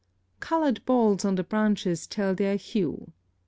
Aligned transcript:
Colored 0.39 0.83
balls 0.83 1.23
on 1.23 1.35
the 1.35 1.43
branches 1.43 2.07
tell 2.07 2.33
their 2.33 2.55
Hue. 2.55 3.11